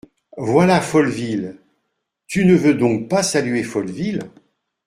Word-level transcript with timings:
Voilà 0.39 0.81
Folleville… 0.81 1.57
tu 2.25 2.45
ne 2.45 2.55
veux 2.55 2.73
donc 2.73 3.07
pas 3.07 3.21
saluer 3.21 3.61
Folleville? 3.61 4.31